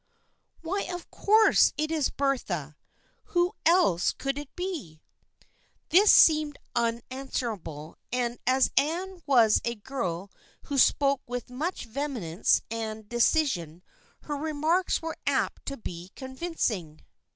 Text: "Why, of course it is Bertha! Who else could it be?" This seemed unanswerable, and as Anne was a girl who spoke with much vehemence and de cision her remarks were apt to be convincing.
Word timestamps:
"Why, 0.63 0.81
of 0.89 1.11
course 1.11 1.73
it 1.77 1.91
is 1.91 2.09
Bertha! 2.09 2.75
Who 3.37 3.53
else 3.67 4.13
could 4.13 4.39
it 4.39 4.49
be?" 4.55 4.99
This 5.91 6.11
seemed 6.11 6.57
unanswerable, 6.75 7.97
and 8.11 8.39
as 8.47 8.71
Anne 8.77 9.21
was 9.27 9.61
a 9.63 9.75
girl 9.75 10.31
who 10.63 10.79
spoke 10.79 11.21
with 11.27 11.51
much 11.51 11.85
vehemence 11.85 12.63
and 12.71 13.07
de 13.07 13.17
cision 13.17 13.83
her 14.23 14.35
remarks 14.37 15.03
were 15.03 15.17
apt 15.27 15.67
to 15.67 15.77
be 15.77 16.09
convincing. 16.15 17.01